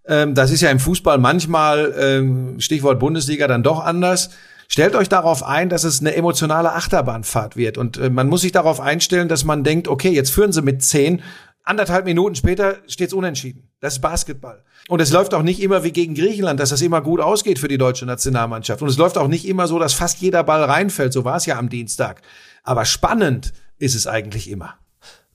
Ähm, 0.07 0.35
das 0.35 0.51
ist 0.51 0.61
ja 0.61 0.69
im 0.69 0.79
Fußball 0.79 1.17
manchmal, 1.17 1.93
ähm, 1.97 2.59
Stichwort 2.59 2.99
Bundesliga, 2.99 3.47
dann 3.47 3.63
doch 3.63 3.83
anders. 3.83 4.29
Stellt 4.67 4.95
euch 4.95 5.09
darauf 5.09 5.43
ein, 5.43 5.69
dass 5.69 5.83
es 5.83 6.01
eine 6.01 6.15
emotionale 6.15 6.73
Achterbahnfahrt 6.73 7.55
wird. 7.55 7.77
Und 7.77 7.97
äh, 7.97 8.09
man 8.09 8.27
muss 8.27 8.41
sich 8.41 8.51
darauf 8.51 8.79
einstellen, 8.79 9.27
dass 9.27 9.43
man 9.43 9.63
denkt, 9.63 9.87
okay, 9.87 10.09
jetzt 10.09 10.31
führen 10.31 10.51
sie 10.51 10.61
mit 10.61 10.83
zehn. 10.83 11.21
Anderthalb 11.63 12.05
Minuten 12.05 12.35
später 12.35 12.77
steht's 12.87 13.13
unentschieden. 13.13 13.69
Das 13.79 13.95
ist 13.95 14.01
Basketball. 14.01 14.63
Und 14.87 15.01
es 15.01 15.11
läuft 15.11 15.33
auch 15.33 15.41
nicht 15.41 15.61
immer 15.61 15.83
wie 15.83 15.91
gegen 15.91 16.13
Griechenland, 16.13 16.59
dass 16.59 16.69
das 16.69 16.81
immer 16.81 17.01
gut 17.01 17.19
ausgeht 17.19 17.57
für 17.57 17.67
die 17.67 17.79
deutsche 17.79 18.05
Nationalmannschaft. 18.05 18.81
Und 18.81 18.89
es 18.89 18.97
läuft 18.97 19.17
auch 19.17 19.27
nicht 19.27 19.47
immer 19.47 19.67
so, 19.67 19.79
dass 19.79 19.93
fast 19.93 20.19
jeder 20.21 20.43
Ball 20.43 20.63
reinfällt. 20.63 21.11
So 21.11 21.25
war 21.25 21.37
es 21.37 21.47
ja 21.47 21.57
am 21.57 21.69
Dienstag. 21.69 22.21
Aber 22.63 22.85
spannend 22.85 23.53
ist 23.79 23.95
es 23.95 24.05
eigentlich 24.05 24.49
immer. 24.49 24.75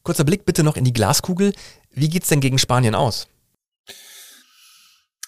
Kurzer 0.02 0.24
Blick 0.24 0.44
bitte 0.44 0.62
noch 0.62 0.76
in 0.76 0.84
die 0.84 0.92
Glaskugel. 0.92 1.52
Wie 1.92 2.08
geht's 2.08 2.28
denn 2.28 2.40
gegen 2.40 2.58
Spanien 2.58 2.94
aus? 2.94 3.28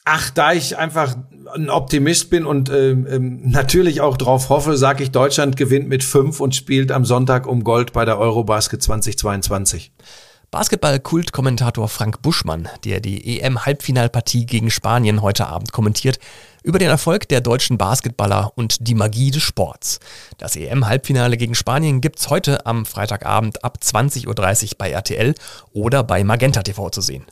Ach, 0.04 0.30
da 0.30 0.52
ich 0.52 0.76
einfach 0.78 1.16
ein 1.54 1.70
Optimist 1.70 2.30
bin 2.30 2.44
und 2.44 2.70
ähm, 2.70 3.06
ähm, 3.08 3.50
natürlich 3.50 4.00
auch 4.00 4.16
drauf 4.16 4.48
hoffe, 4.48 4.76
sage 4.76 5.04
ich, 5.04 5.12
Deutschland 5.12 5.56
gewinnt 5.56 5.88
mit 5.88 6.02
fünf 6.02 6.40
und 6.40 6.56
spielt 6.56 6.90
am 6.90 7.04
Sonntag 7.04 7.46
um 7.46 7.62
Gold 7.62 7.92
bei 7.92 8.04
der 8.04 8.18
Eurobasket 8.18 8.82
2022. 8.82 9.92
Basketball-Kultkommentator 10.52 11.88
Frank 11.88 12.20
Buschmann, 12.20 12.68
der 12.84 13.00
die 13.00 13.40
EM-Halbfinalpartie 13.40 14.44
gegen 14.44 14.70
Spanien 14.70 15.22
heute 15.22 15.46
Abend 15.46 15.72
kommentiert, 15.72 16.18
über 16.62 16.78
den 16.78 16.90
Erfolg 16.90 17.26
der 17.30 17.40
deutschen 17.40 17.78
Basketballer 17.78 18.52
und 18.54 18.86
die 18.86 18.94
Magie 18.94 19.30
des 19.30 19.42
Sports. 19.42 19.98
Das 20.36 20.54
EM-Halbfinale 20.54 21.38
gegen 21.38 21.54
Spanien 21.54 22.02
gibt's 22.02 22.28
heute 22.28 22.66
am 22.66 22.84
Freitagabend 22.84 23.64
ab 23.64 23.78
20.30 23.82 24.26
Uhr 24.26 24.74
bei 24.76 24.90
RTL 24.90 25.34
oder 25.72 26.04
bei 26.04 26.22
Magenta 26.22 26.62
TV 26.62 26.90
zu 26.90 27.00
sehen. 27.00 27.24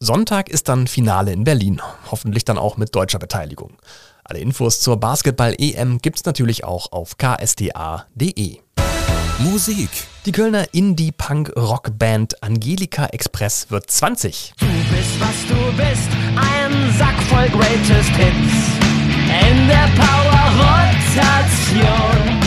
Sonntag 0.00 0.48
ist 0.48 0.70
dann 0.70 0.86
Finale 0.86 1.34
in 1.34 1.44
Berlin, 1.44 1.82
hoffentlich 2.10 2.46
dann 2.46 2.56
auch 2.56 2.78
mit 2.78 2.94
deutscher 2.94 3.18
Beteiligung. 3.18 3.76
Alle 4.24 4.38
Infos 4.38 4.80
zur 4.80 4.98
Basketball-EM 4.98 5.98
gibt's 5.98 6.24
natürlich 6.24 6.64
auch 6.64 6.90
auf 6.90 7.18
ksta.de. 7.18 8.61
Musik. 9.38 9.88
Die 10.26 10.32
Kölner 10.32 10.66
Indie-Punk-Rockband 10.72 12.42
Angelika 12.42 13.06
Express 13.06 13.70
wird 13.70 13.90
20. 13.90 14.52
Du 14.58 14.66
bist, 14.66 15.20
was 15.20 15.46
du 15.48 15.54
bist, 15.76 16.08
ein 16.36 16.92
Sack 16.96 17.20
voll 17.24 17.48
Greatest 17.48 18.10
Hits. 18.16 18.52
In 19.50 19.66
der 19.68 19.88
Power-Rotation. 19.96 22.40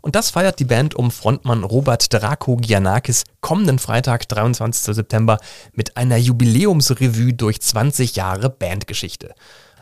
Und 0.00 0.14
das 0.14 0.30
feiert 0.30 0.58
die 0.58 0.64
Band 0.64 0.94
um 0.94 1.10
Frontmann 1.10 1.64
Robert 1.64 2.10
Draco 2.12 2.56
Giannakis 2.56 3.24
kommenden 3.40 3.78
Freitag, 3.78 4.28
23. 4.28 4.94
September, 4.94 5.38
mit 5.74 5.96
einer 5.98 6.16
Jubiläumsrevue 6.16 7.34
durch 7.34 7.60
20 7.60 8.16
Jahre 8.16 8.50
Bandgeschichte. 8.50 9.34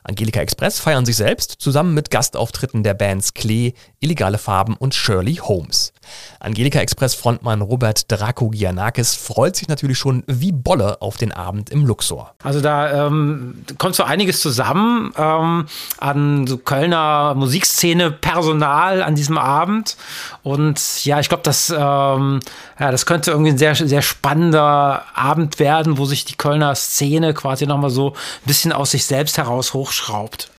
Angelika 0.08 0.40
Express 0.40 0.78
feiern 0.78 1.04
sich 1.04 1.16
selbst 1.16 1.56
zusammen 1.58 1.92
mit 1.92 2.10
Gastauftritten 2.10 2.84
der 2.84 2.94
Bands 2.94 3.34
Klee, 3.34 3.75
Illegale 3.98 4.38
Farben 4.38 4.76
und 4.76 4.94
Shirley 4.94 5.36
Holmes. 5.36 5.92
Angelika 6.40 6.80
Express 6.80 7.14
Frontmann 7.14 7.62
Robert 7.62 8.10
Draco 8.10 8.50
Giannakis 8.50 9.14
freut 9.14 9.56
sich 9.56 9.68
natürlich 9.68 9.98
schon 9.98 10.22
wie 10.26 10.52
Bolle 10.52 11.00
auf 11.02 11.16
den 11.16 11.32
Abend 11.32 11.70
im 11.70 11.86
Luxor. 11.86 12.34
Also 12.42 12.60
da 12.60 13.06
ähm, 13.06 13.64
kommt 13.78 13.94
so 13.94 14.02
einiges 14.02 14.40
zusammen 14.40 15.12
ähm, 15.16 15.66
an 15.98 16.46
so 16.46 16.58
Kölner 16.58 17.34
Musikszene 17.34 18.10
Personal 18.10 19.02
an 19.02 19.14
diesem 19.14 19.38
Abend 19.38 19.96
und 20.42 21.04
ja, 21.04 21.20
ich 21.20 21.28
glaube, 21.28 21.42
das, 21.42 21.70
ähm, 21.70 22.40
ja, 22.78 22.90
das 22.90 23.06
könnte 23.06 23.30
irgendwie 23.30 23.50
ein 23.50 23.58
sehr, 23.58 23.75
sehr 23.75 24.02
spannender 24.02 25.04
Abend 25.14 25.58
werden, 25.58 25.98
wo 25.98 26.04
sich 26.04 26.25
die 26.25 26.36
Kölner 26.36 26.75
Szene 26.75 27.34
quasi 27.34 27.66
nochmal 27.66 27.90
so 27.90 28.10
ein 28.10 28.46
bisschen 28.46 28.72
aus 28.72 28.92
sich 28.92 29.06
selbst 29.06 29.38
heraus 29.38 29.75
hochschraubt. 29.75 30.50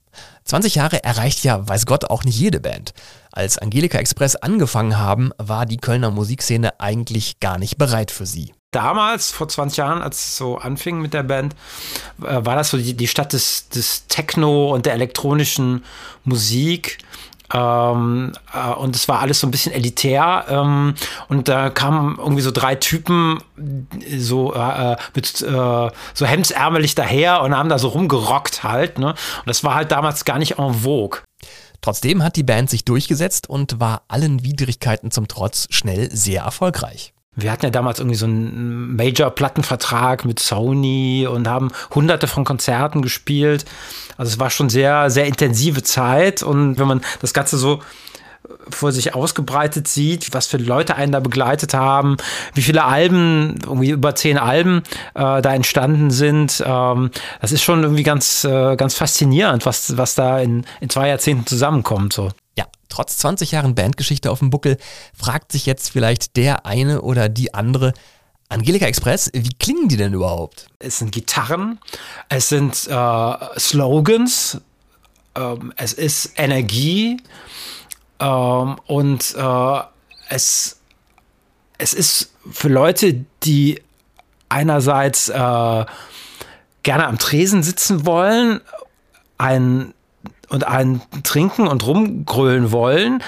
20 0.45 0.75
Jahre 0.75 1.03
erreicht 1.03 1.43
ja, 1.43 1.67
weiß 1.67 1.85
Gott, 1.85 2.05
auch 2.05 2.23
nicht 2.23 2.39
jede 2.39 2.59
Band. 2.59 2.93
Als 3.37 3.59
Angelika 3.59 3.99
Express 3.99 4.35
angefangen 4.35 4.97
haben, 4.97 5.29
war 5.37 5.67
die 5.67 5.77
Kölner 5.77 6.09
Musikszene 6.09 6.79
eigentlich 6.79 7.39
gar 7.39 7.59
nicht 7.59 7.77
bereit 7.77 8.09
für 8.09 8.25
sie. 8.25 8.51
Damals, 8.71 9.29
vor 9.29 9.47
20 9.47 9.77
Jahren, 9.77 10.01
als 10.01 10.17
es 10.25 10.37
so 10.37 10.57
anfing 10.57 10.99
mit 11.01 11.13
der 11.13 11.21
Band, 11.21 11.53
äh, 12.23 12.43
war 12.43 12.55
das 12.55 12.71
so 12.71 12.79
die, 12.79 13.07
Stadt 13.07 13.33
des, 13.33 13.69
des 13.69 14.07
Techno 14.07 14.73
und 14.73 14.87
der 14.87 14.93
elektronischen 14.93 15.83
Musik. 16.23 16.97
Ähm, 17.53 18.33
äh, 18.51 18.71
und 18.71 18.95
es 18.95 19.07
war 19.07 19.19
alles 19.19 19.39
so 19.39 19.45
ein 19.45 19.51
bisschen 19.51 19.71
elitär. 19.71 20.45
Ähm, 20.49 20.95
und 21.27 21.47
da 21.47 21.69
kamen 21.69 22.17
irgendwie 22.17 22.41
so 22.41 22.49
drei 22.49 22.73
Typen 22.73 23.37
so 24.17 24.55
äh, 24.55 24.95
mit 25.13 25.43
äh, 25.43 25.91
so 26.15 26.25
hemdsärmelig 26.25 26.95
daher 26.95 27.43
und 27.43 27.55
haben 27.55 27.69
da 27.69 27.77
so 27.77 27.89
rumgerockt 27.89 28.63
halt. 28.63 28.97
Ne? 28.97 29.09
Und 29.09 29.45
das 29.45 29.63
war 29.63 29.75
halt 29.75 29.91
damals 29.91 30.25
gar 30.25 30.39
nicht 30.39 30.57
en 30.57 30.73
vogue. 30.73 31.19
Trotzdem 31.81 32.23
hat 32.23 32.35
die 32.35 32.43
Band 32.43 32.69
sich 32.69 32.85
durchgesetzt 32.85 33.49
und 33.49 33.79
war 33.79 34.03
allen 34.07 34.43
Widrigkeiten 34.43 35.11
zum 35.11 35.27
Trotz 35.27 35.67
schnell 35.69 36.09
sehr 36.11 36.43
erfolgreich. 36.43 37.13
Wir 37.39 37.51
hatten 37.51 37.65
ja 37.65 37.69
damals 37.69 37.99
irgendwie 37.99 38.17
so 38.17 38.25
einen 38.25 38.95
Major-Plattenvertrag 38.95 40.25
mit 40.25 40.39
Sony 40.39 41.27
und 41.29 41.47
haben 41.47 41.69
hunderte 41.93 42.25
von 42.25 42.43
Konzerten 42.43 43.03
gespielt. 43.03 43.63
Also 44.17 44.31
es 44.31 44.39
war 44.39 44.49
schon 44.49 44.69
sehr, 44.69 45.11
sehr 45.11 45.27
intensive 45.27 45.83
Zeit. 45.83 46.41
Und 46.41 46.79
wenn 46.79 46.87
man 46.87 47.01
das 47.21 47.35
Ganze 47.35 47.57
so 47.57 47.81
vor 48.69 48.91
sich 48.91 49.15
ausgebreitet 49.15 49.87
sieht, 49.87 50.33
was 50.33 50.47
für 50.47 50.57
Leute 50.57 50.95
einen 50.95 51.11
da 51.11 51.19
begleitet 51.19 51.73
haben, 51.73 52.17
wie 52.53 52.61
viele 52.61 52.83
Alben, 52.83 53.59
irgendwie 53.63 53.91
über 53.91 54.15
zehn 54.15 54.37
Alben 54.37 54.83
äh, 55.13 55.41
da 55.41 55.53
entstanden 55.53 56.11
sind. 56.11 56.63
Ähm, 56.65 57.11
das 57.41 57.51
ist 57.51 57.63
schon 57.63 57.83
irgendwie 57.83 58.03
ganz, 58.03 58.43
äh, 58.43 58.75
ganz 58.75 58.95
faszinierend, 58.95 59.65
was, 59.65 59.97
was 59.97 60.15
da 60.15 60.39
in, 60.39 60.65
in 60.81 60.89
zwei 60.89 61.09
Jahrzehnten 61.09 61.45
zusammenkommt. 61.45 62.13
So. 62.13 62.31
Ja, 62.57 62.65
trotz 62.89 63.17
20 63.17 63.51
Jahren 63.51 63.75
Bandgeschichte 63.75 64.31
auf 64.31 64.39
dem 64.39 64.49
Buckel 64.49 64.77
fragt 65.13 65.51
sich 65.51 65.65
jetzt 65.65 65.89
vielleicht 65.91 66.37
der 66.37 66.65
eine 66.65 67.01
oder 67.01 67.29
die 67.29 67.53
andere, 67.53 67.93
Angelika 68.49 68.85
Express, 68.85 69.29
wie 69.33 69.53
klingen 69.59 69.89
die 69.89 69.97
denn 69.97 70.13
überhaupt? 70.13 70.67
Es 70.79 70.99
sind 70.99 71.11
Gitarren, 71.11 71.79
es 72.29 72.47
sind 72.47 72.87
äh, 72.87 73.59
Slogans, 73.59 74.61
ähm, 75.35 75.73
es 75.75 75.93
ist 75.93 76.31
Energie 76.37 77.17
ähm, 78.19 78.77
und 78.87 79.35
äh, 79.37 79.79
es, 80.29 80.79
es 81.77 81.93
ist 81.93 82.33
für 82.51 82.69
Leute, 82.69 83.25
die 83.43 83.81
einerseits 84.49 85.29
äh, 85.29 85.85
gerne 86.83 87.07
am 87.07 87.17
Tresen 87.17 87.63
sitzen 87.63 88.05
wollen, 88.05 88.61
ein 89.37 89.93
und 90.49 90.65
einen 90.65 91.01
trinken 91.23 91.67
und 91.67 91.85
rumgrölen 91.85 92.71
wollen, 92.71 93.21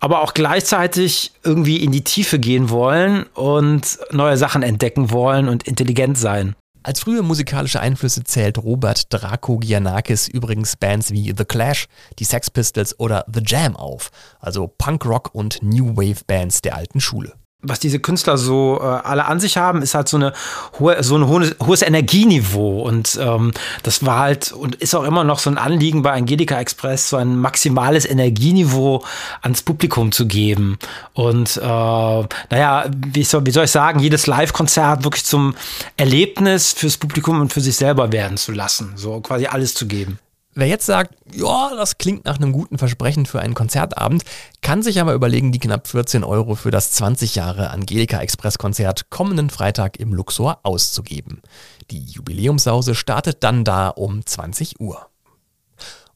aber 0.00 0.22
auch 0.22 0.34
gleichzeitig 0.34 1.32
irgendwie 1.42 1.82
in 1.82 1.92
die 1.92 2.02
Tiefe 2.04 2.38
gehen 2.38 2.70
wollen 2.70 3.24
und 3.34 3.98
neue 4.10 4.36
Sachen 4.36 4.62
entdecken 4.62 5.10
wollen 5.10 5.48
und 5.48 5.64
intelligent 5.64 6.16
sein. 6.16 6.56
Als 6.86 7.00
frühe 7.00 7.22
musikalische 7.22 7.80
Einflüsse 7.80 8.22
zählt 8.22 8.58
Robert 8.58 9.12
Draco 9.12 9.58
Giannakis 9.58 10.28
übrigens 10.28 10.76
Bands 10.76 11.10
wie 11.10 11.34
The 11.36 11.44
Clash, 11.44 11.88
die 12.20 12.24
Sex 12.24 12.48
Pistols 12.48 13.00
oder 13.00 13.24
The 13.26 13.40
Jam 13.44 13.74
auf, 13.74 14.12
also 14.38 14.68
Punkrock 14.68 15.34
und 15.34 15.64
New 15.64 15.96
Wave 15.96 16.22
Bands 16.28 16.62
der 16.62 16.76
alten 16.76 17.00
Schule 17.00 17.34
was 17.62 17.80
diese 17.80 17.98
Künstler 17.98 18.36
so 18.36 18.78
äh, 18.80 18.84
alle 18.84 19.24
an 19.26 19.40
sich 19.40 19.56
haben, 19.56 19.82
ist 19.82 19.94
halt 19.94 20.08
so 20.08 20.16
eine 20.16 20.32
hohe, 20.78 21.02
so 21.02 21.16
ein 21.16 21.26
hohes, 21.26 21.56
hohes 21.64 21.82
Energieniveau 21.82 22.82
und 22.82 23.18
ähm, 23.20 23.52
das 23.82 24.04
war 24.04 24.18
halt 24.18 24.52
und 24.52 24.76
ist 24.76 24.94
auch 24.94 25.04
immer 25.04 25.24
noch 25.24 25.38
so 25.38 25.50
ein 25.50 25.58
Anliegen 25.58 26.02
bei 26.02 26.12
Angelika 26.12 26.60
Express, 26.60 27.10
so 27.10 27.16
ein 27.16 27.36
maximales 27.38 28.04
Energieniveau 28.04 29.02
ans 29.42 29.62
Publikum 29.62 30.12
zu 30.12 30.26
geben 30.26 30.78
und 31.14 31.56
äh, 31.56 31.60
naja, 31.60 32.84
wie 33.12 33.24
soll, 33.24 33.46
wie 33.46 33.50
soll 33.50 33.64
ich 33.64 33.70
sagen, 33.70 34.00
jedes 34.00 34.26
Live-Konzert 34.26 35.04
wirklich 35.04 35.24
zum 35.24 35.54
Erlebnis 35.96 36.72
fürs 36.72 36.98
Publikum 36.98 37.40
und 37.40 37.52
für 37.52 37.60
sich 37.60 37.76
selber 37.76 38.12
werden 38.12 38.36
zu 38.36 38.52
lassen, 38.52 38.92
so 38.96 39.20
quasi 39.20 39.46
alles 39.46 39.74
zu 39.74 39.86
geben. 39.86 40.18
Wer 40.58 40.68
jetzt 40.68 40.86
sagt, 40.86 41.14
ja, 41.34 41.74
das 41.76 41.98
klingt 41.98 42.24
nach 42.24 42.36
einem 42.36 42.50
guten 42.50 42.78
Versprechen 42.78 43.26
für 43.26 43.40
einen 43.40 43.52
Konzertabend, 43.52 44.24
kann 44.62 44.82
sich 44.82 45.02
aber 45.02 45.12
überlegen, 45.12 45.52
die 45.52 45.58
knapp 45.58 45.86
14 45.86 46.24
Euro 46.24 46.54
für 46.54 46.70
das 46.70 46.92
20 46.92 47.34
Jahre 47.34 47.68
Angelika 47.68 48.20
Express 48.20 48.56
Konzert 48.56 49.10
kommenden 49.10 49.50
Freitag 49.50 49.98
im 49.98 50.14
Luxor 50.14 50.60
auszugeben. 50.62 51.42
Die 51.90 52.02
Jubiläumsause 52.02 52.94
startet 52.94 53.44
dann 53.44 53.64
da 53.64 53.90
um 53.90 54.24
20 54.24 54.80
Uhr. 54.80 55.10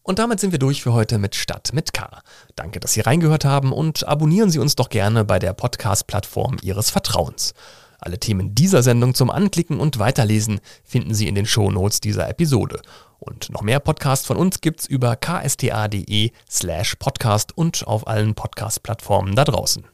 Und 0.03 0.19
damit 0.19 0.41
sind 0.41 0.53
wir 0.53 0.59
durch 0.59 0.83
für 0.83 0.95
heute 0.95 1.19
mit 1.19 1.35
Stadt 1.35 1.75
mit 1.75 1.93
K. 1.93 2.09
Danke, 2.57 2.81
dass 2.81 2.95
Sie 2.95 3.03
reingehört 3.03 3.45
haben 3.45 3.75
und 3.75 4.09
abonnieren 4.09 4.51
Sie 4.51 4.59
uns 4.59 4.75
doch 4.75 4.89
gerne 4.89 5.27
bei 5.27 5.39
der 5.39 5.53
Podcast-Plattform 5.53 6.57
Ihres 6.63 6.89
Vertrauens. 6.89 7.53
Alle 8.01 8.19
Themen 8.19 8.55
dieser 8.55 8.83
Sendung 8.83 9.15
zum 9.15 9.31
Anklicken 9.31 9.79
und 9.79 9.99
Weiterlesen 9.99 10.61
finden 10.85 11.15
Sie 11.15 11.29
in 11.29 11.35
den 11.35 11.47
Shownotes 11.47 12.01
dieser 12.01 12.29
Episode. 12.29 12.81
Und 13.19 13.51
noch 13.51 13.63
mehr 13.63 13.81
Podcasts 13.81 14.27
von 14.27 14.39
uns 14.39 14.63
gibt's 14.63 14.87
über 14.87 15.17
ksta.de 15.17 16.31
slash 16.51 16.97
podcast 16.97 17.57
und 17.57 17.87
auf 17.87 18.07
allen 18.07 18.35
Podcast-Plattformen 18.35 19.35
da 19.35 19.45
draußen. 19.45 19.85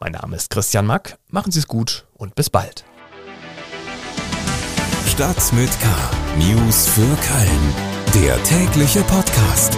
Mein 0.00 0.12
Name 0.12 0.36
ist 0.36 0.50
Christian 0.50 0.86
Mack, 0.86 1.18
machen 1.28 1.52
Sie 1.52 1.58
es 1.58 1.68
gut 1.68 2.06
und 2.14 2.34
bis 2.34 2.48
bald. 2.48 2.84
Stadt 5.06 5.52
mit 5.52 5.70
K. 5.80 5.86
News 6.38 6.88
für 6.88 7.00
Köln. 7.00 7.74
Der 8.14 8.42
tägliche 8.42 9.02
Podcast. 9.02 9.76